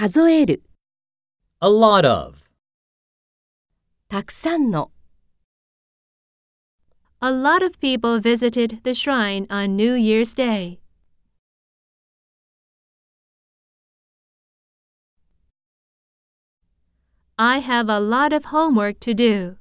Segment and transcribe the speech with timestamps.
[0.00, 0.62] 数える、
[1.58, 2.48] A lot of.
[4.08, 4.92] たくさんの、
[7.18, 10.78] A lot of people visited the shrine on New Year's Day.
[17.36, 19.56] I have a lot of homework to do.